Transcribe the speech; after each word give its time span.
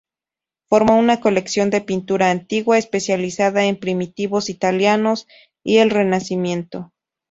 Formó 0.67 0.97
una 0.97 1.19
colección 1.19 1.69
de 1.69 1.81
pintura 1.81 2.31
antigua, 2.31 2.79
especializada 2.79 3.65
en 3.65 3.79
primitivos 3.79 4.49
italianos 4.49 5.27
y 5.63 5.77
el 5.77 5.91
Renacimiento. 5.91 6.91